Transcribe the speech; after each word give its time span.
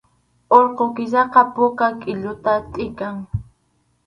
Urqu 0.55 0.85
kisaqa 0.95 1.41
puka 1.53 1.87
qʼilluta 2.01 2.53
tʼikan 2.71 3.15